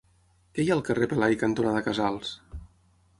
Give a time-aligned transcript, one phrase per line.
[0.55, 2.33] Què hi ha al carrer Pelai cantonada Casals?